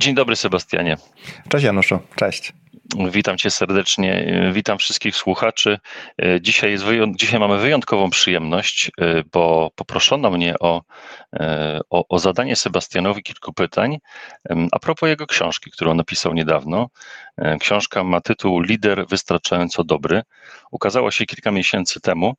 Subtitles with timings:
[0.00, 0.96] Dzień dobry, Sebastianie.
[1.48, 1.98] Cześć, Januszu.
[2.16, 2.52] Cześć.
[3.10, 5.78] Witam cię serdecznie, witam wszystkich słuchaczy.
[6.40, 6.84] Dzisiaj, jest
[7.16, 8.90] dzisiaj mamy wyjątkową przyjemność,
[9.32, 10.82] bo poproszono mnie o,
[11.90, 13.98] o, o, zadanie Sebastianowi kilku pytań
[14.72, 16.88] a propos jego książki, którą napisał niedawno.
[17.60, 20.22] Książka ma tytuł Lider wystarczająco dobry.
[20.70, 22.34] Ukazała się kilka miesięcy temu,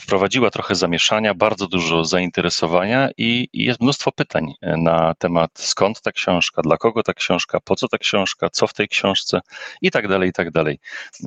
[0.00, 6.12] wprowadziła trochę zamieszania, bardzo dużo zainteresowania i, i jest mnóstwo pytań na temat skąd ta
[6.12, 9.40] książka, dla kogo ta książka, po co ta książka, co w tej książce
[9.82, 10.78] i tak dalej, i tak dalej.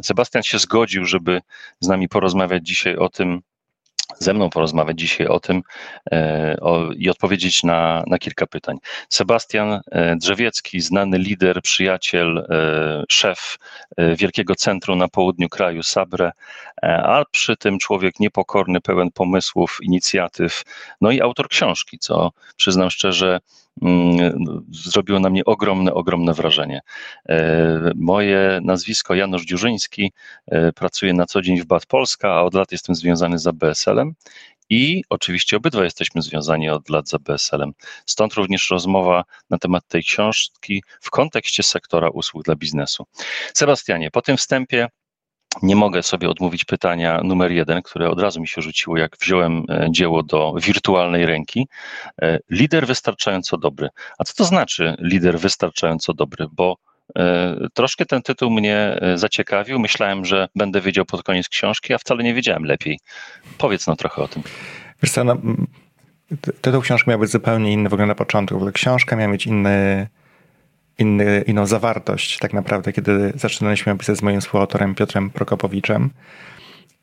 [0.03, 1.41] Sebastian się zgodził, żeby
[1.80, 3.41] z nami porozmawiać dzisiaj o tym,
[4.20, 5.62] ze mną porozmawiać dzisiaj o tym
[6.12, 8.78] e, o, i odpowiedzieć na, na kilka pytań.
[9.10, 13.58] Sebastian e, Drzewiecki, znany lider, przyjaciel, e, szef
[13.98, 16.32] Wielkiego Centrum na południu kraju, Sabre,
[16.82, 20.64] a przy tym człowiek niepokorny, pełen pomysłów, inicjatyw,
[21.02, 23.40] no i autor książki, co przyznam szczerze,
[24.71, 26.81] zrobiło na mnie ogromne, ogromne wrażenie.
[27.30, 30.11] E, moje nazwisko Janusz Dziurzyński,
[30.47, 34.13] e, pracuję na co dzień w Bad Polska, a od lat jestem związany z ABSL-em
[34.69, 37.73] i oczywiście obydwa jesteśmy związani od lat z ABSL-em.
[38.05, 43.06] Stąd również rozmowa na temat tej książki w kontekście sektora usług dla biznesu.
[43.53, 44.88] Sebastianie, po tym wstępie
[45.61, 49.66] nie mogę sobie odmówić pytania numer jeden, które od razu mi się rzuciło, jak wziąłem
[49.69, 51.67] e, dzieło do wirtualnej ręki.
[52.21, 53.89] E, lider wystarczająco dobry.
[54.19, 56.45] A co to znaczy lider wystarczająco dobry?
[56.52, 56.77] Bo
[57.16, 59.79] e, troszkę ten tytuł mnie zaciekawił.
[59.79, 62.99] Myślałem, że będę wiedział pod koniec książki, a wcale nie wiedziałem lepiej.
[63.57, 64.44] Powiedz nam trochę o tym.
[65.03, 65.38] Wiesz co, no,
[66.61, 68.55] tytuł książki miał być zupełnie inny w ogóle na początku.
[68.55, 70.07] W ogóle książka miała mieć inny
[71.02, 76.09] inny, inną zawartość tak naprawdę, kiedy zaczynaliśmy pisać z moim współautorem Piotrem Prokopowiczem.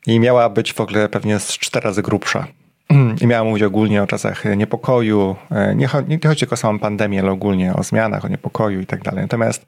[0.07, 2.47] I miała być w ogóle pewnie z cztery razy grubsza.
[3.21, 5.35] I miała mówić ogólnie o czasach niepokoju.
[5.51, 8.85] E, nie, nie chodzi tylko o samą pandemię, ale ogólnie o zmianach, o niepokoju i
[8.85, 9.21] tak dalej.
[9.21, 9.65] Natomiast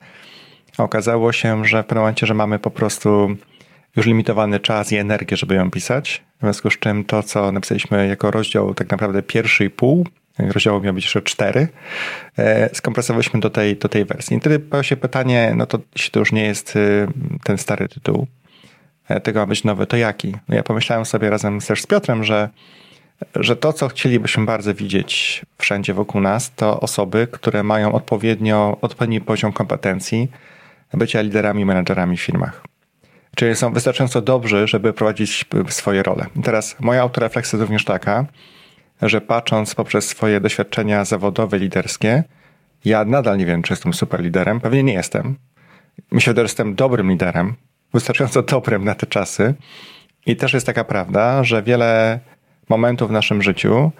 [0.77, 3.35] okazało się, że w pewnym momencie, że mamy po prostu
[3.95, 6.23] już limitowany czas i energię, żeby ją pisać.
[6.37, 10.08] W związku z czym to, co napisaliśmy jako rozdział tak naprawdę pierwszy i pół,
[10.49, 11.67] rozdziału miał być jeszcze cztery,
[12.37, 14.37] e, skompresowaliśmy do tej, do tej wersji.
[14.37, 17.07] I wtedy pojawia się pytanie, no to jeśli to już nie jest y,
[17.43, 18.27] ten stary tytuł,
[19.07, 20.35] e, tego ma być nowy, to jaki?
[20.47, 22.49] No ja pomyślałem sobie razem też z Piotrem, że,
[23.35, 29.21] że to, co chcielibyśmy bardzo widzieć wszędzie wokół nas, to osoby, które mają odpowiednio, odpowiedni
[29.21, 30.27] poziom kompetencji
[30.93, 32.61] bycia liderami, menedżerami w firmach.
[33.35, 36.25] Czyli są wystarczająco dobrzy, żeby prowadzić swoje role.
[36.35, 38.25] I teraz moja autorefleksja jest również taka,
[39.02, 42.23] że patrząc poprzez swoje doświadczenia zawodowe, liderskie,
[42.86, 44.60] ja nadal nie wiem, czy jestem super liderem.
[44.60, 45.36] Pewnie nie jestem.
[46.12, 47.54] Myślę, że jestem dobrym liderem,
[47.94, 49.54] wystarczająco dobrym na te czasy.
[50.26, 52.20] I też jest taka prawda, że wiele
[52.70, 53.92] momentów w naszym życiu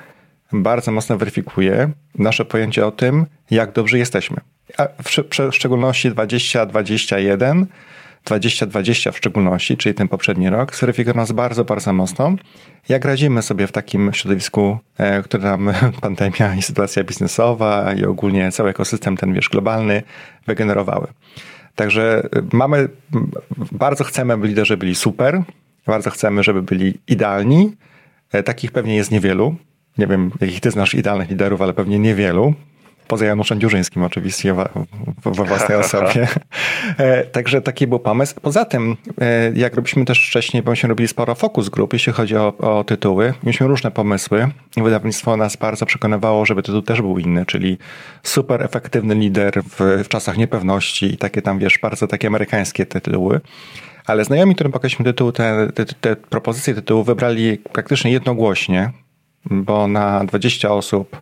[0.54, 4.38] bardzo mocno weryfikuje nasze pojęcie o tym, jak dobrzy jesteśmy.
[4.78, 5.10] A w,
[5.52, 7.68] w szczególności 2021
[8.26, 12.36] 2020 w szczególności, czyli ten poprzedni rok, zweryfikował nas bardzo, bardzo mocno,
[12.90, 15.70] jak radzimy sobie w takim środowisku, e, które nam
[16.02, 20.04] pandemia i sytuacja biznesowa i ogólnie cały ekosystem ten, wiesz, globalny
[20.48, 21.08] wygenerowały.
[21.76, 22.90] Także e, mamy,
[23.72, 25.44] bardzo chcemy, aby liderzy byli super,
[25.88, 27.76] bardzo chcemy, żeby byli idealni.
[28.32, 29.56] E, takich pewnie jest niewielu.
[29.98, 32.54] Nie wiem, jakich ty znasz idealnych liderów, ale pewnie niewielu
[33.12, 34.54] poza Januszem Dziurzyńskim oczywiście
[35.26, 36.28] we własnej osobie.
[36.98, 38.36] E, także taki był pomysł.
[38.42, 42.36] Poza tym, e, jak robiliśmy też wcześniej, bo myśmy robili sporo fokus grup, jeśli chodzi
[42.36, 43.34] o, o tytuły.
[43.44, 47.78] Mieliśmy różne pomysły i wydawnictwo nas bardzo przekonywało, żeby tytuł też był inny, czyli
[48.24, 53.42] super efektywny lider w, w czasach niepewności i takie tam, wiesz, bardzo takie amerykańskie tytuły.
[54.06, 58.92] Ale znajomi, którym pokazaliśmy tytuł, te, te, te propozycje tytułu wybrali praktycznie jednogłośnie,
[59.46, 61.22] bo na 20 osób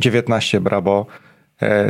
[0.00, 1.06] 19 brawo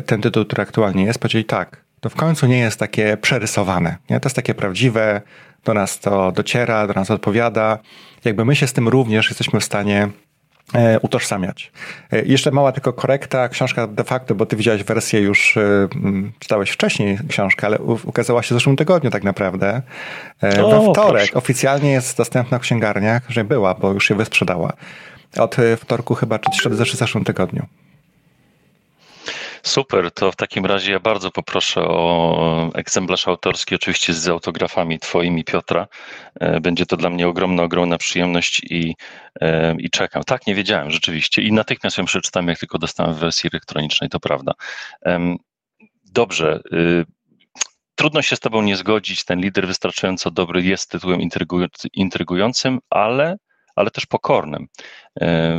[0.06, 3.96] ten tytuł, który aktualnie jest, powiedzieli tak, to w końcu nie jest takie przerysowane.
[4.10, 4.20] Nie?
[4.20, 5.22] To jest takie prawdziwe,
[5.64, 7.78] do nas to dociera, do nas odpowiada.
[8.24, 10.08] Jakby my się z tym również jesteśmy w stanie
[10.74, 11.72] e, utożsamiać.
[12.12, 15.58] E, jeszcze mała tylko korekta, książka de facto, bo ty widziałeś wersję już,
[16.38, 19.82] czytałeś wcześniej książkę, ale ukazała się w zeszłym tygodniu tak naprawdę.
[20.40, 21.34] We wtorek proszę.
[21.34, 24.72] oficjalnie jest dostępna w księgarniach, że była, bo już się wysprzedała.
[25.38, 27.66] Od wtorku chyba, czy środy w zeszłym tygodniu.
[29.62, 35.44] Super, to w takim razie ja bardzo poproszę o egzemplarz autorski, oczywiście z autografami Twoimi,
[35.44, 35.86] Piotra.
[36.40, 38.94] E, będzie to dla mnie ogromna, ogromna przyjemność i,
[39.40, 40.22] e, i czekam.
[40.22, 44.20] Tak, nie wiedziałem rzeczywiście i natychmiast ją przeczytam, jak tylko dostałem w wersji elektronicznej, to
[44.20, 44.52] prawda.
[46.12, 46.60] Dobrze.
[46.72, 47.04] Y,
[47.94, 49.24] trudno się z Tobą nie zgodzić.
[49.24, 51.20] Ten lider wystarczająco dobry jest tytułem
[51.92, 53.36] intrygującym, ale
[53.78, 54.68] ale też pokornym.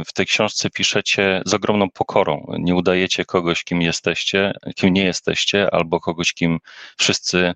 [0.06, 2.46] W tej książce piszecie z ogromną pokorą.
[2.60, 6.60] Nie udajecie kogoś, kim jesteście, kim nie jesteście, albo kogoś, kim
[6.98, 7.54] wszyscy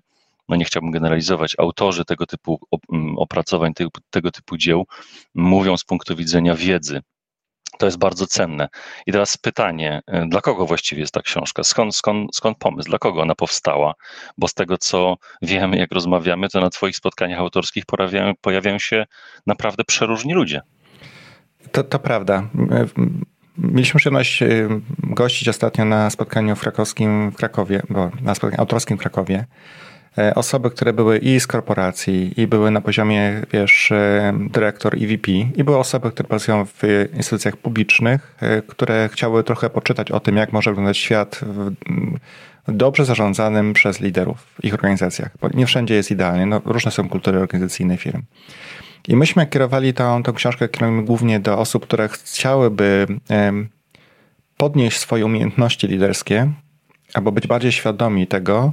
[0.48, 2.60] no nie chciałbym generalizować, autorzy tego typu
[3.16, 4.86] opracowań, tego, tego typu dzieł
[5.34, 7.00] mówią z punktu widzenia wiedzy.
[7.78, 8.68] To jest bardzo cenne.
[9.06, 11.64] I teraz pytanie, y, dla kogo właściwie jest ta książka?
[11.64, 12.88] Skąd, skąd, skąd pomysł?
[12.88, 13.94] Dla kogo ona powstała?
[14.38, 19.06] Bo z tego, co wiemy, jak rozmawiamy, to na Twoich spotkaniach autorskich pojawiają, pojawiają się
[19.46, 20.60] naprawdę przeróżni ludzie.
[21.72, 22.48] To, to prawda.
[23.58, 24.68] Mieliśmy przyjemność y,
[24.98, 29.44] gościć ostatnio na spotkaniu krakowskim w Krakowie, bo na spotkaniu autorskim w Krakowie.
[30.18, 35.06] E, osoby, które były i z korporacji, i były na poziomie, wiesz, e, dyrektor i
[35.06, 36.82] VP, i były osoby, które pracują w
[37.16, 41.40] instytucjach publicznych, e, które chciały trochę poczytać o tym, jak może wyglądać świat
[42.68, 46.90] w dobrze zarządzanym przez liderów w ich organizacjach, bo nie wszędzie jest idealnie, no, różne
[46.90, 48.22] są kultury organizacyjne firm.
[49.08, 53.06] I myśmy kierowali tą, tą książkę kierujemy głównie do osób, które chciałyby
[54.56, 56.52] podnieść swoje umiejętności liderskie,
[57.14, 58.72] albo być bardziej świadomi tego,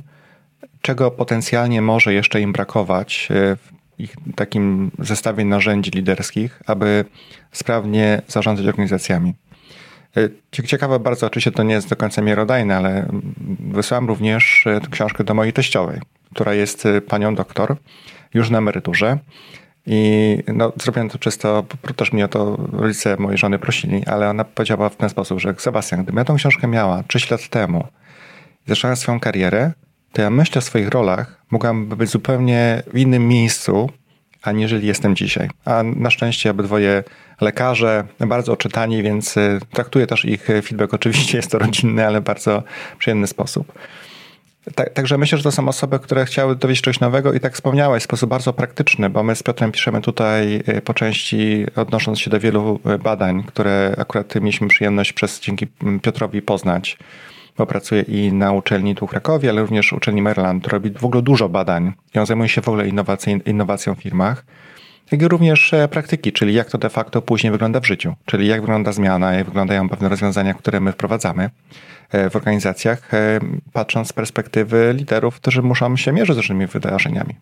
[0.82, 7.06] czego potencjalnie może jeszcze im brakować e, w ich takim zestawie narzędzi liderskich, aby
[7.52, 9.34] sprawnie zarządzać organizacjami.
[10.18, 10.30] E,
[10.68, 13.10] ciekawe bardzo, oczywiście to nie jest do końca miarodajne, ale
[13.60, 16.00] wysłałem również e, książkę do mojej teściowej,
[16.34, 17.76] która jest panią doktor,
[18.34, 19.18] już na emeryturze.
[19.86, 21.64] I no, zrobiłem to czysto,
[21.96, 25.56] też mnie o to rodzice mojej żony prosili, ale ona powiedziała w ten sposób, że
[25.58, 27.88] Sebastian, gdybym ja tą książkę miała 6 lat temu,
[28.68, 29.72] zaczęła swoją karierę,
[30.12, 33.90] to ja myślę o swoich rolach mogłam być zupełnie w innym miejscu,
[34.42, 35.50] aniżeli jestem dzisiaj.
[35.66, 37.04] A na szczęście obydwoje
[37.42, 40.94] lekarze, bardzo oczytani, więc y, traktuję też ich feedback.
[41.00, 42.64] Oczywiście jest to rodzinny, ale bardzo
[42.98, 43.74] przyjemny sposób.
[44.76, 48.04] Tak, także myślę, że to są osoby, które chciały dowiedzieć czegoś nowego i tak wspomniałeś
[48.04, 52.30] w sposób bardzo praktyczny, bo my z Piotrem piszemy tutaj y, po części odnosząc się
[52.30, 56.98] do wielu y, badań, które akurat mieliśmy przyjemność przez dzięki mm, Piotrowi poznać
[57.58, 60.68] bo pracuje i na uczelni tu w Krakowie, ale również uczelni Maryland.
[60.68, 62.88] Robi w ogóle dużo badań i on zajmuje się w ogóle
[63.46, 64.46] innowacją w firmach.
[65.12, 68.48] Jak i również e, praktyki, czyli jak to de facto później wygląda w życiu, czyli
[68.48, 71.50] jak wygląda zmiana, jak wyglądają pewne rozwiązania, które my wprowadzamy
[72.12, 73.40] e, w organizacjach, e,
[73.74, 77.36] patrząc z perspektywy liderów, którzy muszą się mierzyć z różnymi wydarzeniami.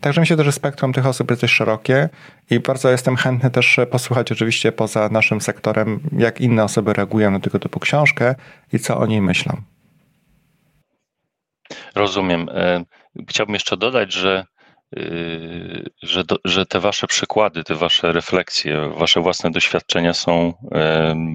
[0.00, 2.08] Także myślę, że spektrum tych osób jest dość szerokie
[2.50, 7.40] i bardzo jestem chętny też posłuchać oczywiście poza naszym sektorem, jak inne osoby reagują na
[7.40, 8.34] tego typu książkę
[8.72, 9.62] i co o niej myślą.
[11.94, 12.48] Rozumiem.
[12.54, 12.84] E,
[13.28, 14.46] chciałbym jeszcze dodać, że
[16.02, 20.54] że, do, że te wasze przykłady, te wasze refleksje, wasze własne doświadczenia są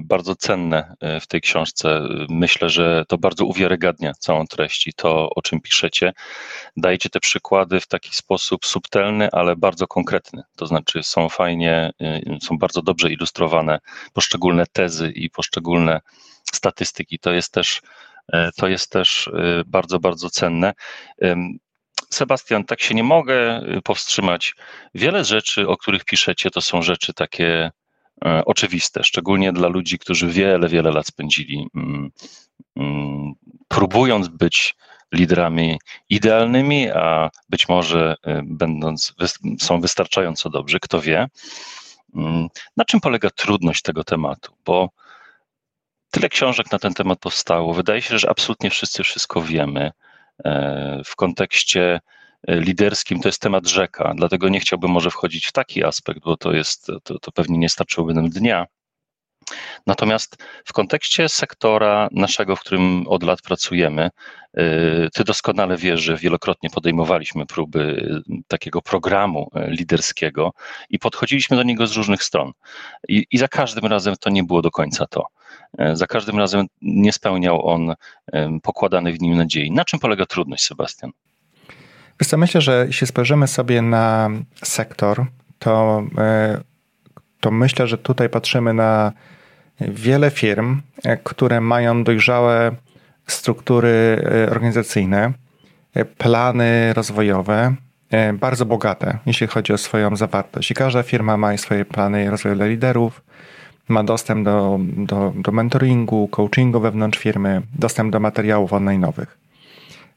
[0.04, 2.02] bardzo cenne e, w tej książce.
[2.28, 6.12] Myślę, że to bardzo uwiarygadnia całą treść i to, o czym piszecie.
[6.76, 10.42] Dajecie te przykłady w taki sposób subtelny, ale bardzo konkretny.
[10.56, 13.78] To znaczy są fajnie, y, są bardzo dobrze ilustrowane
[14.12, 16.00] poszczególne tezy i poszczególne
[16.52, 17.18] statystyki.
[17.18, 17.80] To jest też
[18.32, 20.72] e, to jest też y, bardzo, bardzo cenne.
[22.14, 24.54] Sebastian, tak się nie mogę y, powstrzymać.
[24.94, 27.70] Wiele rzeczy, o których piszecie, to są rzeczy takie
[28.24, 32.10] e, oczywiste, szczególnie dla ludzi, którzy wiele, wiele lat spędzili mm,
[32.76, 33.32] mm,
[33.68, 34.74] próbując być
[35.12, 35.78] liderami
[36.08, 39.14] idealnymi, a być może y, będąc,
[39.60, 41.28] są wystarczająco dobrzy, kto wie.
[42.14, 44.52] Mm, na czym polega trudność tego tematu?
[44.64, 44.88] Bo
[46.10, 47.74] tyle książek na ten temat powstało.
[47.74, 49.90] Wydaje się, że absolutnie wszyscy wszystko wiemy.
[50.44, 52.00] E, w kontekście
[52.48, 56.36] e, liderskim to jest temat rzeka, dlatego nie chciałbym może wchodzić w taki aspekt, bo
[56.36, 58.66] to jest, to, to pewnie nie starczyłoby nam dnia.
[59.86, 64.10] Natomiast w kontekście sektora naszego, w którym od lat pracujemy, e,
[65.10, 68.12] ty doskonale wiesz, że wielokrotnie podejmowaliśmy próby
[68.48, 70.52] takiego programu liderskiego
[70.90, 72.52] i podchodziliśmy do niego z różnych stron.
[73.08, 75.26] I, I, za każdym razem to nie było do końca to.
[75.92, 77.94] Za każdym razem nie spełniał on
[78.62, 79.70] pokładanych w nim nadziei.
[79.70, 81.10] Na czym polega trudność, Sebastian?
[82.20, 84.30] Wiesz co, myślę, że jeśli spojrzymy sobie na
[84.64, 85.26] sektor,
[85.58, 86.02] to,
[87.42, 89.12] to myślę, że tutaj patrzymy na
[89.80, 92.72] wiele firm, e, które mają dojrzałe
[93.26, 95.32] struktury organizacyjne,
[96.18, 97.74] plany rozwojowe,
[98.34, 100.70] bardzo bogate, jeśli chodzi o swoją zawartość.
[100.70, 103.22] I każda firma ma swoje plany rozwoju dla liderów,
[103.88, 109.41] ma dostęp do, do, do mentoringu, coachingu wewnątrz firmy, dostęp do materiałów online'owych.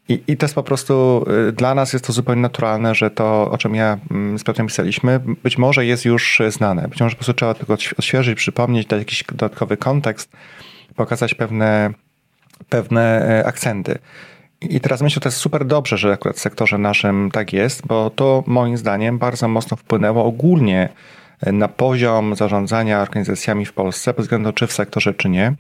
[0.09, 3.51] I, I to jest po prostu, y, dla nas jest to zupełnie naturalne, że to,
[3.51, 6.87] o czym ja mm, z Piotrem pisaliśmy, być może jest już znane.
[6.87, 10.31] Być może po prostu trzeba tylko odświeżyć, przypomnieć, dać jakiś dodatkowy kontekst,
[10.95, 11.93] pokazać pewne,
[12.69, 13.99] pewne e, akcenty.
[14.61, 17.87] I teraz myślę, że to jest super dobrze, że akurat w sektorze naszym tak jest,
[17.87, 20.89] bo to moim zdaniem bardzo mocno wpłynęło ogólnie
[21.45, 25.53] na poziom zarządzania organizacjami w Polsce, bez względu czy w sektorze, czy nie,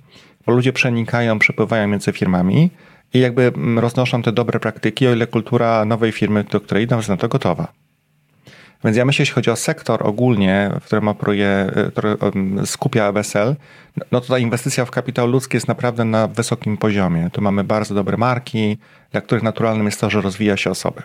[0.45, 2.69] bo ludzie przenikają, przepływają między firmami
[3.13, 6.97] i jakby mm, roznoszą te dobre praktyki, o ile kultura nowej firmy, do której idą,
[6.97, 7.67] jest na to gotowa.
[8.83, 12.17] Więc ja myślę, jeśli chodzi o sektor ogólnie, w którym operuje, który
[12.65, 13.55] skupia WSL,
[14.11, 17.29] no to ta inwestycja w kapitał ludzki jest naprawdę na wysokim poziomie.
[17.29, 18.77] Tu mamy bardzo dobre marki,
[19.11, 21.01] dla których naturalnym jest to, że rozwija się osoby.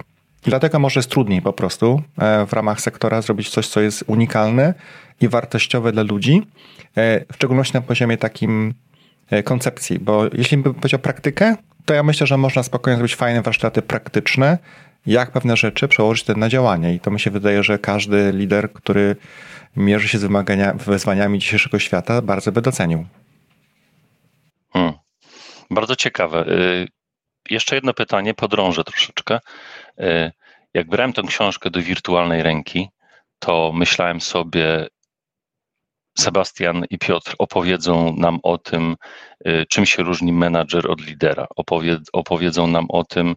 [0.47, 4.05] I dlatego może jest trudniej po prostu e, w ramach sektora zrobić coś, co jest
[4.07, 4.75] unikalne
[5.21, 6.43] i wartościowe dla ludzi,
[6.97, 8.73] e, w szczególności na poziomie takim e,
[9.45, 13.83] koncepcji, bo jeśli bym powiedział praktykę, to ja myślę, że można spokojnie zrobić fajne warsztaty
[13.83, 14.59] praktyczne,
[15.07, 16.95] jak pewne rzeczy przełożyć na działanie.
[16.95, 19.17] I to mi się wydaje, że każdy lider, który
[19.77, 23.07] mierzy się z wymagania, wyzwaniami dzisiejszego świata, bardzo by docenił.
[24.73, 24.93] Hmm.
[25.71, 26.47] Bardzo ciekawe.
[26.49, 26.89] Y,
[27.51, 29.39] jeszcze jedno pytanie, podrążę troszeczkę.
[30.01, 30.33] Y,
[30.75, 32.89] jak brałem tę książkę do wirtualnej ręki,
[33.39, 34.87] to myślałem sobie,
[36.19, 38.97] Sebastian i Piotr opowiedzą nam o tym,
[39.69, 41.47] czym się różni menadżer od lidera.
[42.13, 43.37] opowiedzą nam o tym,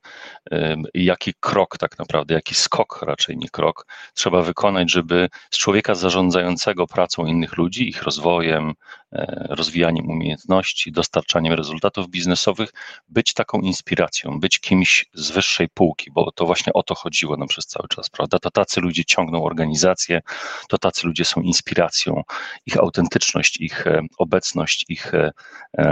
[0.54, 5.96] y, jaki krok tak naprawdę, jaki skok raczej nie krok trzeba wykonać, żeby z człowieka
[5.96, 8.74] zarządzającego pracą innych ludzi, ich rozwojem,
[9.14, 12.74] e, rozwijaniem umiejętności, dostarczaniem rezultatów biznesowych,
[13.10, 17.48] być taką inspiracją, być kimś z wyższej półki, bo to właśnie o to chodziło nam
[17.48, 18.40] przez cały czas, prawda?
[18.40, 20.22] To tacy ludzie ciągną organizację,
[20.70, 22.24] to tacy ludzie są inspiracją
[22.66, 25.12] ich autentyczność, ich e, obecność, ich,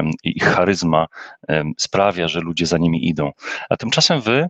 [0.08, 1.08] e, ich charyzma
[1.78, 3.32] sprawia, że ludzie za nimi idą.
[3.70, 4.48] A tymczasem wy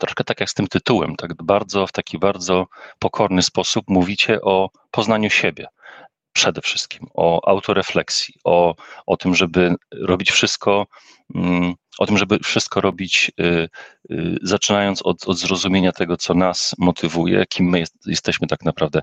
[0.00, 2.66] troszkę tak jak z tym tytułem, tak bardzo w taki bardzo
[2.98, 5.66] pokorny sposób mówicie o poznaniu siebie.
[6.32, 8.74] Przede wszystkim o autorefleksji, o,
[9.06, 10.86] o tym, żeby robić wszystko
[11.98, 13.68] o tym, żeby wszystko robić, y,
[14.10, 19.00] y, zaczynając od, od zrozumienia tego, co nas motywuje, kim my jest, jesteśmy tak naprawdę.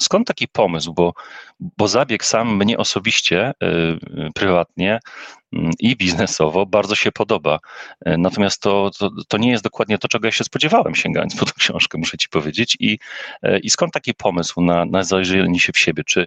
[0.00, 0.92] Skąd taki pomysł?
[0.92, 1.14] Bo,
[1.60, 5.00] bo zabieg sam mnie osobiście, y, prywatnie
[5.52, 7.58] mm, i biznesowo bardzo się podoba.
[8.06, 11.52] Natomiast to, to, to, nie jest dokładnie to, czego ja się spodziewałem, sięgając po tę
[11.58, 12.76] książkę, muszę ci powiedzieć.
[12.80, 12.98] I,
[13.62, 16.04] i skąd taki pomysł na, na zajrzenie się w siebie?
[16.04, 16.26] Czy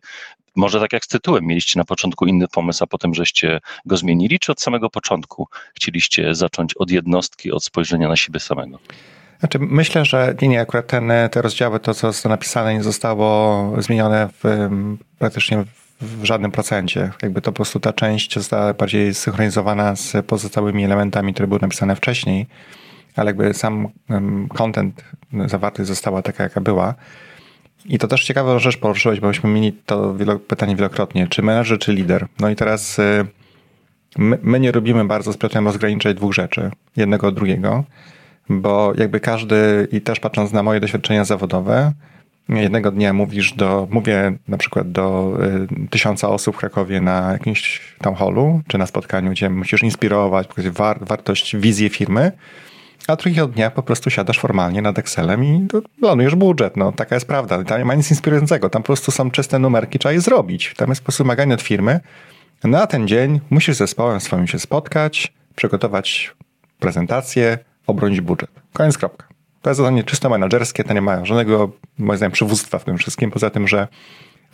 [0.55, 4.39] może tak jak z tytułem, mieliście na początku inny pomysł, a potem żeście go zmienili,
[4.39, 8.79] czy od samego początku chcieliście zacząć od jednostki, od spojrzenia na siebie samego?
[9.39, 13.74] Znaczy, myślę, że nie, nie, akurat ten, te rozdziały, to co zostało napisane, nie zostało
[13.81, 14.69] zmienione w,
[15.19, 15.63] praktycznie
[16.01, 17.12] w żadnym procencie.
[17.21, 21.95] Jakby to po prostu ta część została bardziej synchronizowana z pozostałymi elementami, które były napisane
[21.95, 22.47] wcześniej,
[23.15, 23.88] ale jakby sam
[24.53, 25.03] content
[25.45, 26.95] zawarty została taka, jaka była.
[27.86, 31.80] I to też ciekawa rzecz poruszyłeś, bo myśmy mieli to wielo, pytanie wielokrotnie, czy menedżer,
[31.80, 32.27] czy lider.
[32.39, 33.25] No i teraz y,
[34.18, 37.84] my, my nie robimy bardzo z rozgraniczać dwóch rzeczy, jednego od drugiego,
[38.50, 41.94] bo jakby każdy, i też patrząc na moje doświadczenia zawodowe,
[42.50, 45.38] jednego dnia mówisz do, mówię na przykład do
[45.86, 50.48] y, tysiąca osób w Krakowie na jakimś town hallu, czy na spotkaniu, gdzie musisz inspirować,
[50.48, 52.32] pokazać war, wartość, wizję firmy,
[53.07, 55.67] a drugiego dnia po prostu siadasz formalnie nad Excelem i
[56.00, 56.77] planujesz budżet.
[56.77, 57.63] No, taka jest prawda.
[57.63, 58.69] Tam nie ma nic inspirującego.
[58.69, 60.74] Tam po prostu są czyste numerki, trzeba je zrobić.
[60.77, 62.00] Tam jest po prostu wymaganie od firmy.
[62.63, 66.35] Na ten dzień musisz z zespołem swoim się spotkać, przygotować
[66.79, 67.57] prezentację,
[67.88, 68.50] obronić budżet.
[68.74, 69.27] Koniec kropka.
[69.62, 73.31] To jest zadanie czysto menedżerskie, to nie ma żadnego, moim zdaniem, przywództwa w tym wszystkim,
[73.31, 73.88] poza tym, że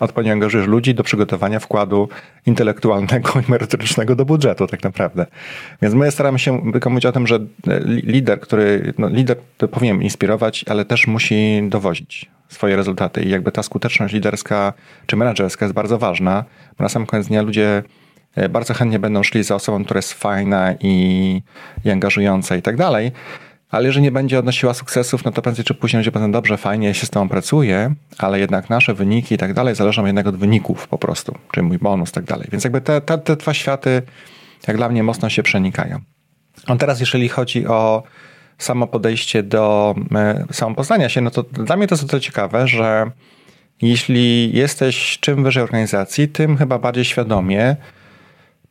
[0.02, 2.10] odpowiednio angażujesz ludzi do przygotowania wkładu
[2.46, 5.26] intelektualnego i merytorycznego do budżetu tak naprawdę.
[5.82, 7.40] Więc my staramy się tylko mówić o tym, że
[7.88, 9.38] lider, który, no lider
[9.72, 14.74] powinien inspirować, ale też musi dowozić swoje rezultaty i jakby ta skuteczność liderska
[15.06, 16.46] czy menedżerska jest bardzo ważna,
[16.78, 17.84] bo na sam koniec dnia ludzie
[18.36, 21.42] e, bardzo chętnie będą szli za osobą, która jest fajna i,
[21.86, 23.12] i angażująca i tak dalej,
[23.72, 26.94] ale jeżeli nie będzie odnosiła sukcesów, no to prędzej czy później będzie potem dobrze, fajnie
[26.94, 30.88] się z tą pracuje, ale jednak nasze wyniki i tak dalej zależą jednak od wyników
[30.88, 32.48] po prostu, czyli mój bonus i tak dalej.
[32.52, 34.02] Więc jakby te, te, te dwa światy
[34.68, 36.00] jak dla mnie mocno się przenikają.
[36.68, 38.04] On teraz, jeżeli chodzi o
[38.58, 43.12] samo podejście do e, samopoznania się, no to dla mnie to jest o ciekawe, że
[43.82, 47.76] jeśli jesteś czym wyżej organizacji, tym chyba bardziej świadomie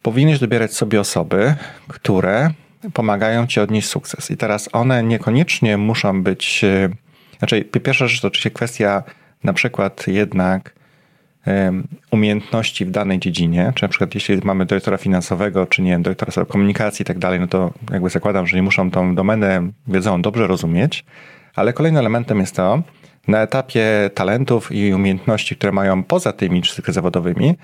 [0.03, 1.55] powinieneś dobierać sobie osoby,
[1.89, 2.51] które
[2.93, 4.31] pomagają ci odnieść sukces.
[4.31, 6.65] I teraz one niekoniecznie muszą być.
[6.65, 6.89] E,
[7.39, 9.03] znaczy, pierwsza rzecz to oczywiście kwestia
[9.45, 10.81] na przykład jednak
[12.11, 16.45] umiejętności w danej dziedzinie, czy na przykład jeśli mamy dyrektora finansowego, czy nie wiem, dyrektora
[16.45, 20.47] komunikacji i tak dalej, no to jakby zakładam, że nie muszą tą domenę wiedzą dobrze
[20.47, 21.05] rozumieć,
[21.55, 22.83] ale kolejnym elementem jest to,
[23.29, 27.55] na etapie talentów i umiejętności, które mają poza tymi zawodowymi,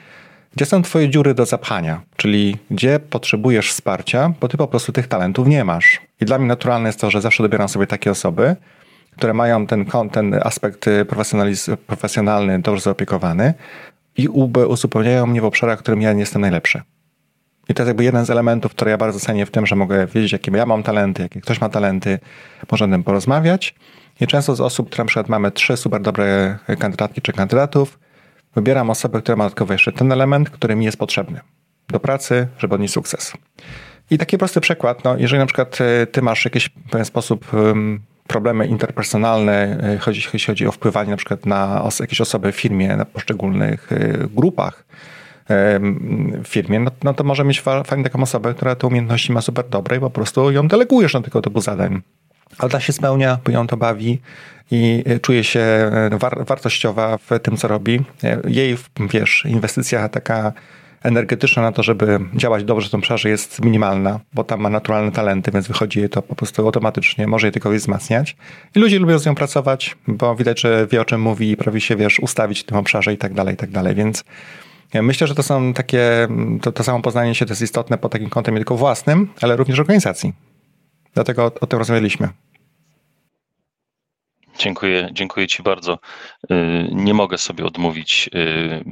[0.56, 5.06] gdzie są twoje dziury do zapchania, czyli gdzie potrzebujesz wsparcia, bo ty po prostu tych
[5.06, 6.00] talentów nie masz.
[6.20, 8.56] I dla mnie naturalne jest to, że zawsze dobieram sobie takie osoby,
[9.16, 10.86] które mają ten, ten aspekt
[11.86, 13.54] profesjonalny dobrze zaopiekowany
[14.16, 16.82] i uzupełniają mnie w obszarach, w którym ja nie jestem najlepszy.
[17.68, 20.06] I to jest jakby jeden z elementów, który ja bardzo cenię w tym, że mogę
[20.06, 22.18] wiedzieć, jakie ja mam talenty, jakie ktoś ma talenty,
[22.70, 23.74] można o tym porozmawiać.
[24.20, 27.98] I często z osób, które na przykład mamy trzy super dobre kandydatki czy kandydatów,
[28.56, 31.40] wybieram osobę, która ma dodatkowo jeszcze ten element, który mi jest potrzebny
[31.88, 33.32] do pracy, żeby odnieść sukces.
[34.10, 37.46] I taki prosty przykład, no, jeżeli na przykład e, ty masz jakiś w pewien sposób
[38.26, 43.04] problemy interpersonalne, e, jeśli chodzi o wpływanie na przykład na jakieś osoby w firmie, na
[43.04, 44.84] poszczególnych e, grupach
[46.44, 49.68] w firmie, no, no to może mieć fajnie taką osobę, która te umiejętności ma super
[49.68, 52.02] dobre i po prostu ją delegujesz na tego typu zadań.
[52.58, 54.20] Ale ta się spełnia, bo ją to bawi
[54.70, 58.00] i czuje się war wartościowa w tym, co robi.
[58.48, 58.76] Jej,
[59.10, 60.52] wiesz, inwestycja taka
[61.02, 65.12] energetyczna na to, żeby działać dobrze w tym obszarze jest minimalna, bo tam ma naturalne
[65.12, 68.36] talenty, więc wychodzi jej to po prostu automatycznie, może je tylko wzmacniać.
[68.74, 71.80] I ludzie lubią z nią pracować, bo widać, że wie o czym mówi i prawie
[71.80, 74.24] się, wiesz, ustawić w tym obszarze i tak dalej, i tak dalej, więc
[74.94, 76.28] myślę, że to są takie,
[76.62, 79.56] to, to samo poznanie się to jest istotne pod takim kątem nie tylko własnym, ale
[79.56, 80.32] również organizacji.
[81.14, 82.28] Dlatego o, o tym rozmawialiśmy.
[84.58, 85.98] Dziękuję, dziękuję Ci bardzo.
[86.50, 88.84] Y, nie mogę sobie odmówić y,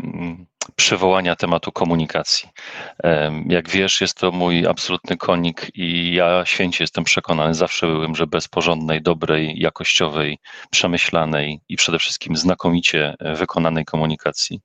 [0.77, 2.49] przywołania tematu komunikacji.
[3.47, 8.27] Jak wiesz, jest to mój absolutny konik i ja święcie jestem przekonany, zawsze byłem, że
[8.27, 10.39] bez porządnej, dobrej, jakościowej,
[10.71, 14.61] przemyślanej i przede wszystkim znakomicie wykonanej komunikacji,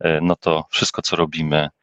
[0.00, 1.79] e, no to wszystko, co robimy, E,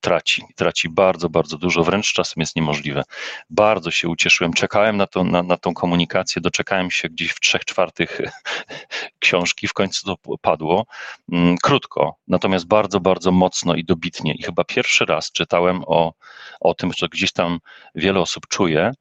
[0.00, 0.42] traci.
[0.54, 3.02] Traci bardzo, bardzo dużo, wręcz czasem jest niemożliwe.
[3.50, 7.64] Bardzo się ucieszyłem, czekałem na, to, na, na tą komunikację, doczekałem się gdzieś w trzech
[7.64, 8.20] czwartych
[9.24, 10.86] książki, w końcu to padło.
[11.32, 14.34] Mm, krótko, natomiast bardzo, bardzo mocno i dobitnie.
[14.34, 16.12] I chyba pierwszy raz czytałem o,
[16.60, 17.58] o tym, że gdzieś tam
[17.94, 18.92] wiele osób czuje,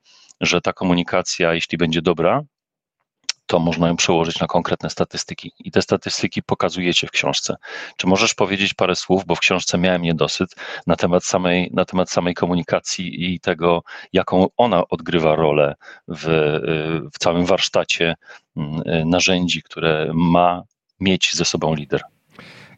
[0.41, 2.41] że ta komunikacja, jeśli będzie dobra,
[3.45, 5.51] to można ją przełożyć na konkretne statystyki.
[5.59, 7.55] I te statystyki pokazujecie w książce.
[7.97, 10.55] Czy możesz powiedzieć parę słów, bo w książce miałem niedosyt,
[10.87, 13.83] na temat samej, na temat samej komunikacji i tego,
[14.13, 15.75] jaką ona odgrywa rolę
[16.07, 16.25] w,
[17.13, 18.15] w całym warsztacie
[18.57, 20.63] mm, narzędzi, które ma
[20.99, 22.01] mieć ze sobą lider?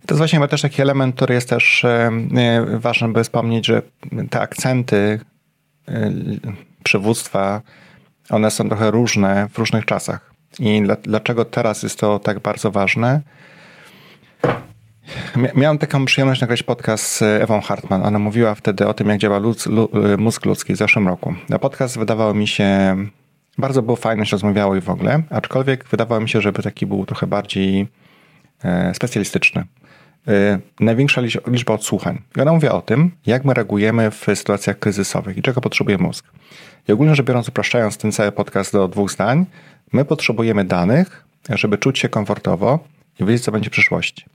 [0.06, 2.12] To jest właśnie też taki element, który jest też e,
[2.80, 3.82] ważny, by wspomnieć, że
[4.30, 5.20] te akcenty
[6.84, 7.62] przywództwa,
[8.30, 10.35] one są trochę różne w różnych czasach.
[10.60, 13.22] I dlaczego teraz jest to tak bardzo ważne?
[15.56, 18.04] Miałem taką przyjemność nagrać podcast z Ewą Hartman.
[18.04, 19.68] Ona mówiła wtedy o tym, jak działa ludz,
[20.18, 21.34] mózg ludzki w zeszłym roku.
[21.50, 22.96] Na podcast wydawało mi się,
[23.58, 27.06] bardzo było fajne, że rozmawiało i w ogóle, aczkolwiek wydawało mi się, żeby taki był
[27.06, 27.88] trochę bardziej
[28.64, 29.66] e, specjalistyczny.
[30.28, 32.22] E, największa liczba odsłuchań.
[32.38, 36.26] I ona mówi o tym, jak my reagujemy w sytuacjach kryzysowych i czego potrzebuje mózg.
[36.88, 39.46] I ogólnie rzecz biorąc, upraszczając ten cały podcast do dwóch zdań,
[39.96, 42.80] My potrzebujemy danych, żeby czuć się komfortowo
[43.20, 44.26] i wiedzieć, co będzie w przyszłości.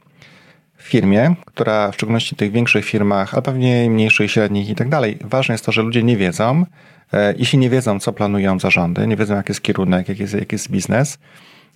[0.77, 4.89] W firmie, która w szczególności w tych większych firmach, a pewnie mniejszych, średnich i tak
[4.89, 6.67] dalej, ważne jest to, że ludzie nie wiedzą,
[7.13, 10.55] e, jeśli nie wiedzą, co planują zarządy, nie wiedzą, jaki jest kierunek, jaki jest, jaki
[10.55, 11.19] jest biznes,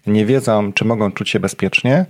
[0.06, 2.06] nie wiedzą, czy mogą czuć się bezpiecznie,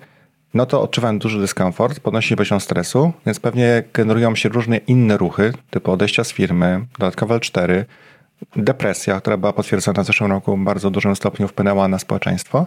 [0.54, 5.52] no to odczuwają duży dyskomfort, podnosi poziom stresu, więc pewnie generują się różne inne ruchy,
[5.70, 7.84] typu odejścia z firmy, dodatkowe L4,
[8.56, 12.66] depresja, która była potwierdzona w zeszłym roku, w bardzo dużym stopniu wpłynęła na społeczeństwo,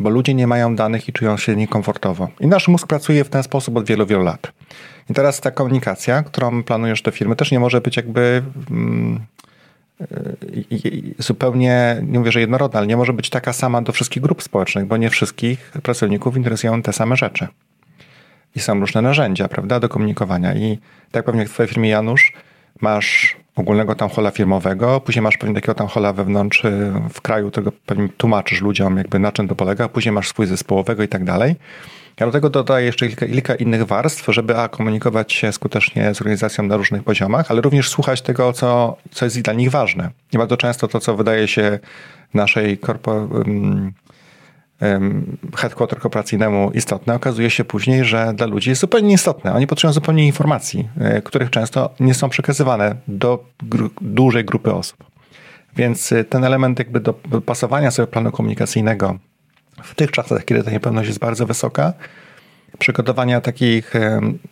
[0.00, 2.28] bo ludzie nie mają danych i czują się niekomfortowo.
[2.40, 4.52] I nasz mózg pracuje w ten sposób od wielu, wielu lat.
[5.10, 9.20] I teraz ta komunikacja, którą planujesz do firmy, też nie może być jakby mm,
[11.18, 14.86] zupełnie, nie mówię, że jednorodna, ale nie może być taka sama do wszystkich grup społecznych,
[14.86, 17.48] bo nie wszystkich pracowników interesują te same rzeczy.
[18.56, 20.54] I są różne narzędzia, prawda, do komunikowania.
[20.54, 20.78] I
[21.10, 22.32] tak pewnie w twojej firmie Janusz
[22.80, 28.08] masz ogólnego townhalla firmowego, później masz pewnie takiego townhalla wewnątrz y, w kraju, tego pewnie
[28.08, 31.56] tłumaczysz ludziom jakby na czym to polega, później masz swój zespołowego i tak dalej.
[32.20, 36.20] Ja do tego dodaję jeszcze kilka, kilka, innych warstw, żeby a, komunikować się skutecznie z
[36.20, 40.10] organizacją na różnych poziomach, ale również słuchać tego, co, co jest dla nich ważne.
[40.32, 41.78] I bardzo często to, co wydaje się
[42.34, 43.28] naszej korpo,
[45.56, 49.54] headquarter kooperacyjnemu istotne, okazuje się później, że dla ludzi jest zupełnie istotne.
[49.54, 55.04] Oni potrzebują zupełnie informacji, e, których często nie są przekazywane do gru dużej grupy osób.
[55.76, 57.14] Więc e, ten element jakby do
[57.46, 59.18] pasowania sobie planu komunikacyjnego
[59.82, 61.92] w tych czasach, kiedy ta niepewność jest bardzo wysoka,
[62.78, 63.92] przygotowania takich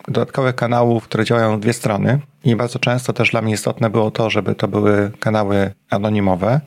[0.07, 4.11] dodatkowych kanałów, które działają w dwie strony i bardzo często też dla mnie istotne było
[4.11, 6.61] to, żeby to były kanały anonimowe,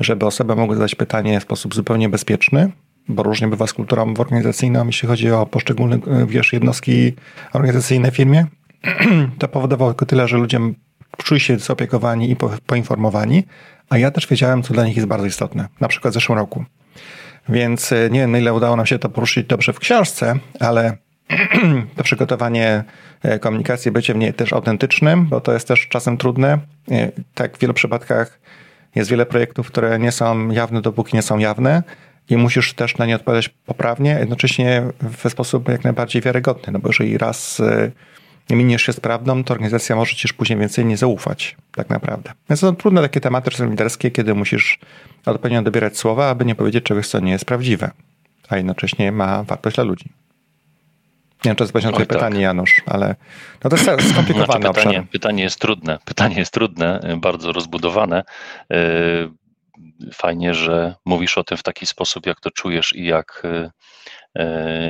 [0.00, 2.72] żeby osoby mogły zadać pytanie w sposób zupełnie bezpieczny,
[3.08, 7.12] bo różnie bywa z kulturą organizacyjną, jeśli chodzi o poszczególne e, wiesz, jednostki
[7.52, 8.46] organizacyjne w firmie.
[9.38, 10.58] To powodowało tylko tyle, że ludzie
[11.16, 13.44] czuli się zaopiekowani i poinformowani,
[13.88, 16.64] a ja też wiedziałem, co dla nich jest bardzo istotne, na przykład w zeszłym roku.
[17.48, 20.96] Więc e, nie wiem, na ile udało nam się to poruszyć dobrze w książce, ale
[21.96, 22.84] to przygotowanie
[23.22, 26.58] e, komunikacji, bycie w niej też autentycznym, bo to jest też czasem trudne.
[27.34, 28.40] Tak w wielu przypadkach
[28.94, 31.82] jest wiele projektów, które nie są jawne, dopóki nie są jawne
[32.30, 36.88] i musisz też na nie odpowiadać poprawnie, jednocześnie w sposób jak najbardziej wiarygodny, no bo
[36.88, 37.62] jeżeli raz
[38.50, 41.90] nie miniesz się z prawdą, to organizacja może ci już później więcej nie zaufać, tak
[41.90, 42.32] naprawdę.
[42.48, 44.78] Więc są trudne takie tematy liderskie, kiedy musisz
[45.26, 47.90] odpowiednio dobierać słowa, aby nie powiedzieć czegoś, co nie jest prawdziwe,
[48.48, 50.12] a jednocześnie ma wartość dla ludzi.
[51.44, 52.18] Nie wiem, czy odpowiedzieć na twoje tak.
[52.18, 53.14] pytanie, Janusz, ale
[53.64, 55.98] no to jest skomplikowane znaczy, pytanie, pytanie jest trudne.
[56.04, 58.24] Pytanie jest trudne, bardzo rozbudowane.
[60.12, 63.70] Fajnie, że mówisz o tym w taki sposób, jak to czujesz i jak yy,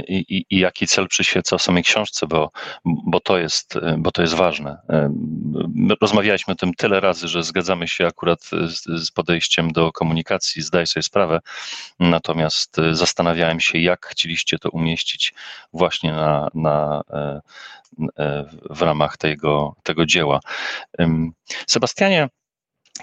[0.08, 2.50] i, i, i jaki cel przyświeca samej książce, bo,
[2.84, 4.76] bo, to jest, bo to jest ważne.
[6.00, 10.86] Rozmawialiśmy o tym tyle razy, że zgadzamy się akurat z, z podejściem do komunikacji, zdaję
[10.86, 11.40] sobie sprawę,
[12.00, 15.34] natomiast zastanawiałem się, jak chcieliście to umieścić
[15.72, 17.02] właśnie na, na,
[18.70, 20.40] w ramach tego, tego dzieła.
[21.66, 22.28] Sebastianie,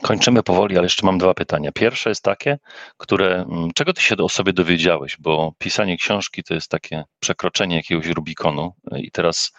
[0.02, 1.71] Kończymy powoli, ale jeszcze mam dwa pytania.
[1.71, 2.58] Pierwsze jest takie,
[2.97, 7.75] które, mm, czego ty się o sobie dowiedziałeś, bo pisanie książki to jest takie przekroczenie
[7.75, 9.52] jakiegoś Rubikonu y, i teraz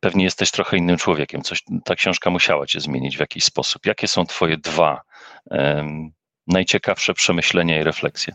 [0.00, 1.42] pewnie jesteś trochę innym człowiekiem.
[1.42, 3.86] Coś, ta książka musiała cię zmienić w jakiś sposób.
[3.86, 5.00] Jakie są twoje dwa
[5.44, 6.10] um,
[6.46, 8.34] najciekawsze przemyślenia i refleksje?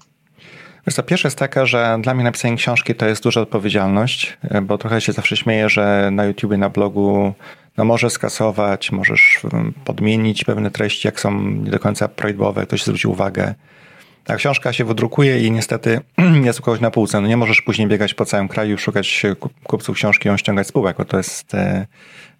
[0.88, 4.62] Wiesz co, pierwsza jest taka, że dla mnie napisanie książki to jest duża odpowiedzialność, y,
[4.62, 7.34] bo trochę się zawsze śmieję, że na YouTubie, na blogu
[7.78, 12.84] no możesz skasować, możesz mm, podmienić pewne treści, jak są nie do końca prawidłowe, ktoś
[12.84, 13.54] zwróci uwagę.
[14.24, 16.00] Ta książka się wydrukuje i niestety
[16.46, 17.22] jest u kogoś na półce.
[17.22, 19.24] No nie możesz później biegać po całym kraju, szukać
[19.64, 21.88] kupców książki ją ściągać z półek, bo to jest e,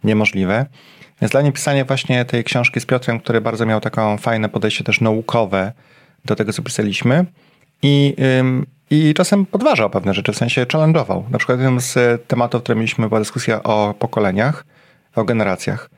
[0.04, 0.66] niemożliwe.
[1.22, 4.84] Więc dla mnie pisanie właśnie tej książki z Piotrem, który bardzo miał taką fajne podejście
[4.84, 5.72] też naukowe
[6.26, 7.26] do tego, co pisaliśmy
[7.82, 8.16] i,
[8.90, 11.30] i czasem podważał pewne rzeczy, w sensie challenge'ował.
[11.30, 14.66] Na przykład jednym z tematów, które mieliśmy, była dyskusja o pokoleniach
[15.16, 15.90] o generacjach,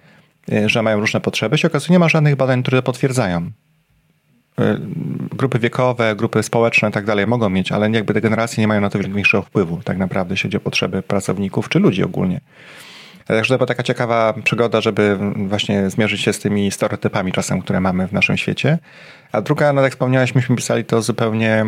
[0.52, 3.42] y, że mają różne potrzeby, się okazuje, nie ma żadnych badań, które potwierdzają.
[3.42, 3.52] Y,
[5.32, 8.82] grupy wiekowe, grupy społeczne i tak dalej mogą mieć, ale jakby te generacje nie mają
[8.82, 12.42] na to większego wpływu, tak naprawdę, jeśli chodzi o potrzeby pracowników czy ludzi ogólnie.
[13.26, 17.82] Także to była taka ciekawa przygoda, żeby właśnie zmierzyć się z tymi stereotypami czasem, które
[17.82, 18.78] mamy w naszym świecie.
[19.32, 21.66] A druga, no jak wspomniałeś, myśmy pisali to zupełnie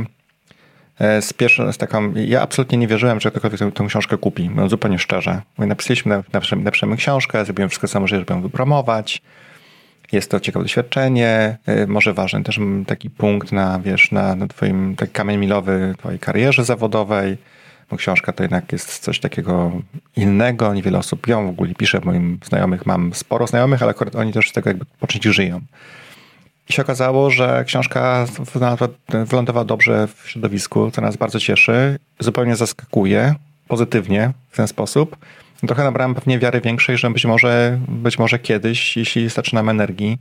[1.00, 4.70] z pierwszą, z taką, ja absolutnie nie wierzyłem, że ktokolwiek tę, tę książkę kupi, no,
[4.70, 5.42] zupełnie szczerze.
[5.58, 6.24] Napisaliśmy,
[6.64, 9.22] napiszemy książkę, zrobiłem wszystko, możliwe, żeby ją wypromować.
[10.12, 14.96] Jest to ciekawe doświadczenie, e, może ważny też taki punkt na, wiesz, na, na twoim,
[14.96, 17.38] taki kamień milowy twojej karierze zawodowej,
[17.90, 19.72] bo książka to jednak jest coś takiego
[20.16, 24.34] innego, niewiele osób ją w ogóle pisze, moim znajomych mam sporo znajomych, ale akurat oni
[24.34, 25.62] też z tego jakby po żyją.
[26.70, 28.26] I się okazało, że książka
[29.26, 32.00] wylądowała dobrze w środowisku, co nas bardzo cieszy.
[32.20, 33.36] Zupełnie zaskakuje
[33.68, 35.18] pozytywnie w ten sposób.
[35.68, 40.18] Trochę nabrałem pewnie wiary większej, że być może, być może kiedyś, jeśli starczy nam energii,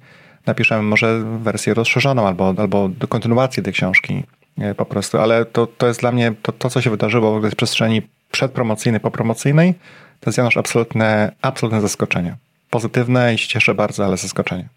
[0.47, 4.23] napiszemy może wersję rozszerzoną albo, albo do kontynuacji tej książki
[4.77, 5.19] po prostu.
[5.19, 9.75] Ale to, to jest dla mnie to, to co się wydarzyło w przestrzeni przedpromocyjnej, popromocyjnej,
[10.21, 12.37] to jest Janusz absolutne, absolutne zaskoczenie.
[12.71, 14.69] Pozytywne i się cieszę bardzo, ale zaskoczenie.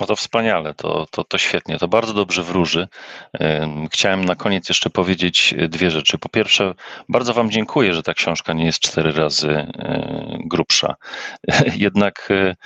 [0.00, 2.88] No to wspaniale, to, to, to świetnie, to bardzo dobrze wróży.
[3.92, 6.18] Chciałem na koniec jeszcze powiedzieć dwie rzeczy.
[6.18, 6.74] Po pierwsze,
[7.08, 10.94] bardzo Wam dziękuję, że ta książka nie jest cztery razy e, grubsza.
[11.76, 12.56] Jednak e,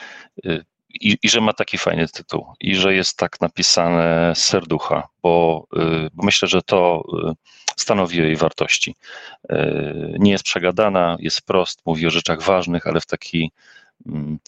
[0.50, 5.08] e, i, i, że ma taki fajny tytuł, i że jest tak napisane z serducha,
[5.22, 5.66] bo,
[6.12, 7.02] bo myślę, że to
[7.76, 8.96] stanowi jej wartości.
[10.18, 13.52] Nie jest przegadana, jest prost, mówi o rzeczach ważnych, ale w taki
[14.06, 14.38] mm,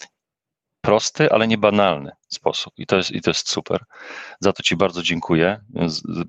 [0.85, 2.73] prosty, ale nie banalny sposób.
[2.77, 3.83] I to, jest, I to jest super.
[4.39, 5.59] Za to Ci bardzo dziękuję.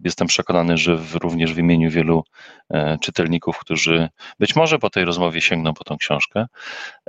[0.04, 2.24] Jestem przekonany, że w, również w imieniu wielu
[2.70, 6.46] e, czytelników, którzy być może po tej rozmowie sięgną po tą książkę,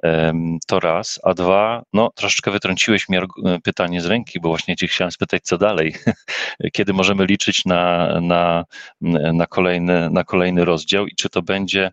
[0.04, 0.34] e,
[0.68, 1.20] to raz.
[1.24, 3.18] A dwa, no troszeczkę wytrąciłeś mi
[3.64, 5.96] pytanie z ręki, bo właśnie Ci chciałem spytać, co dalej.
[6.76, 8.66] Kiedy możemy liczyć na, na,
[9.34, 11.92] na, kolejny, na kolejny rozdział i czy to będzie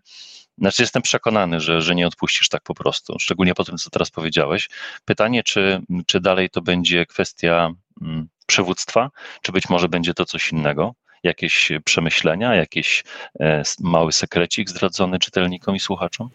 [0.57, 4.11] znaczy, jestem przekonany, że, że nie odpuścisz tak po prostu, szczególnie po tym, co teraz
[4.11, 4.69] powiedziałeś.
[5.05, 10.51] Pytanie, czy, czy dalej to będzie kwestia mm, przywództwa, czy być może będzie to coś
[10.51, 10.93] innego?
[11.23, 13.03] Jakieś przemyślenia, jakiś
[13.39, 16.29] e, mały sekrecik zdradzony czytelnikom i słuchaczom?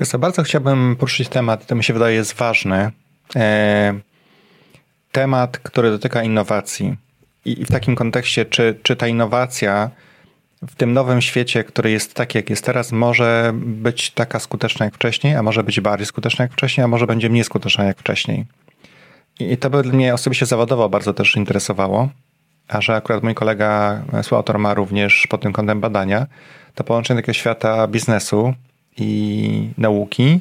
[0.00, 2.90] Wiesz bardzo chciałbym poruszyć temat, to mi się wydaje jest ważny.
[3.36, 4.00] E,
[5.12, 6.96] temat, który dotyka innowacji.
[7.44, 9.90] I w takim kontekście, czy, czy ta innowacja
[10.68, 14.94] w tym nowym świecie, który jest taki, jak jest teraz, może być taka skuteczna jak
[14.94, 18.44] wcześniej, a może być bardziej skuteczna jak wcześniej, a może będzie mniej skuteczna jak wcześniej.
[19.40, 22.08] I to by mnie osobiście zawodowo bardzo też interesowało,
[22.68, 26.26] a że akurat mój kolega, współautor ma również pod tym kątem badania,
[26.74, 28.54] to połączenie takiego świata biznesu
[28.96, 30.40] i nauki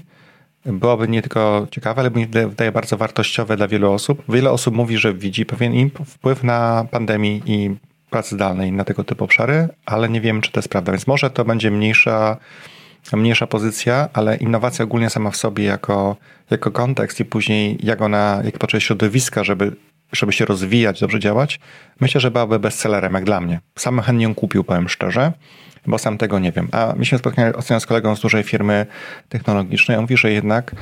[0.65, 4.23] byłoby nie tylko ciekawe, ale mi wydaje bardzo wartościowe dla wielu osób.
[4.29, 7.75] Wiele osób mówi, że widzi pewien wpływ na pandemii i
[8.15, 10.91] pracy zdalnej na tego typu obszary, ale nie wiem, czy to jest prawda.
[10.91, 12.37] Więc może to będzie mniejsza,
[13.13, 16.15] mniejsza pozycja, ale innowacja ogólnie sama w sobie jako,
[16.49, 19.75] jako kontekst i później jak ona, jak potrzebuje środowiska, żeby,
[20.11, 21.59] żeby się rozwijać, dobrze działać,
[21.99, 23.59] myślę, że byłaby bestsellerem, jak dla mnie.
[23.77, 25.31] Sam chętnie ją kupił, powiem szczerze
[25.87, 26.67] bo sam tego nie wiem.
[26.71, 28.85] A mieliśmy spotkanie ostatnio z kolegą z dużej firmy
[29.29, 29.97] technologicznej.
[29.97, 30.75] On mówi, że jednak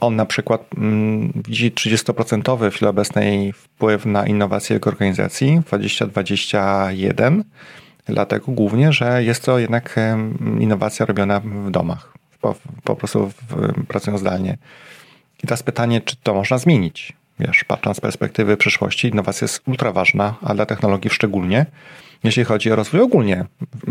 [0.00, 7.44] on na przykład mm, widzi 30% w chwili obecnej wpływ na innowacje jego organizacji 2021,
[8.06, 9.96] dlatego głównie, że jest to jednak
[10.60, 13.30] innowacja robiona w domach, po, po prostu
[13.88, 14.58] pracując zdalnie.
[15.44, 17.12] I teraz pytanie, czy to można zmienić?
[17.40, 21.66] Wiesz, patrząc z perspektywy przyszłości, innowacja jest ultra ważna, a dla technologii szczególnie
[22.24, 23.44] jeśli chodzi o rozwój ogólnie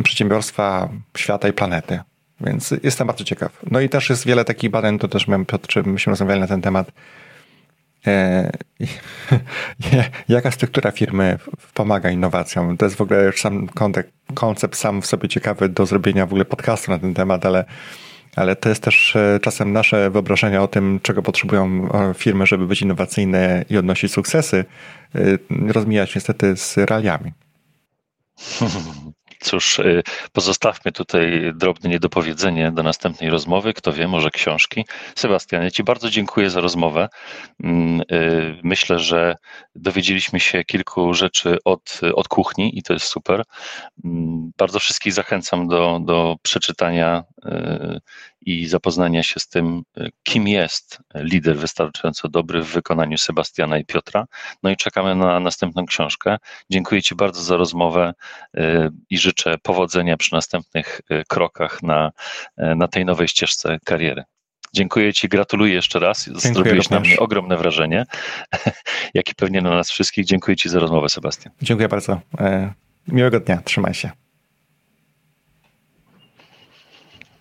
[0.04, 2.00] przedsiębiorstwa, świata i planety.
[2.42, 3.60] Więc jestem bardzo ciekaw.
[3.72, 6.62] No i też jest wiele takich badań, to też miałem Piotr, myśmy rozmawiali na ten
[6.62, 6.92] temat.
[8.08, 8.52] E,
[10.30, 11.40] jaka struktura firmy
[11.74, 12.78] pomaga innowacjom?
[12.78, 16.30] To jest w ogóle już sam kontekst, koncept sam w sobie ciekawy do zrobienia w
[16.30, 17.66] ogóle podcastu na ten temat, ale,
[18.36, 22.68] ale to jest też e, czasem nasze wyobrażenia o tym, czego potrzebują e, firmy, żeby
[22.68, 24.66] być innowacyjne i odnosić sukcesy,
[25.68, 27.32] rozmijać niestety z realiami.
[29.40, 33.74] Cóż, y, pozostawmy tutaj drobne niedopowiedzenie do następnej rozmowy.
[33.74, 34.86] Kto wie, może książki.
[35.16, 37.10] Sebastianie, Ci bardzo dziękuję za rozmowę.
[37.64, 39.36] Mm, y, myślę, że
[39.76, 43.44] dowiedzieliśmy się kilku rzeczy od, od kuchni i to jest super.
[44.06, 48.00] Mm, bardzo wszystkich zachęcam do, do przeczytania y,
[48.48, 49.84] i zapoznania się z tym,
[50.24, 54.26] kim jest lider wystarczająco dobry w wykonaniu Sebastiana i Piotra.
[54.64, 56.38] No i czekamy na następną książkę.
[56.70, 58.14] Dziękuję Ci bardzo za rozmowę
[59.10, 62.12] i życzę powodzenia przy następnych y, krokach na,
[62.58, 64.24] na tej nowej ścieżce kariery.
[64.74, 66.26] Dziękuję Ci, gratuluję jeszcze raz.
[66.26, 68.06] Dziękuję Zrobiłeś na mnie ogromne wrażenie,
[69.14, 70.26] jak i pewnie na nas wszystkich.
[70.26, 71.54] Dziękuję Ci za rozmowę, Sebastian.
[71.62, 72.22] Dziękuję bardzo.
[72.40, 72.74] E,
[73.08, 74.27] miłego dnia, trzymaj się.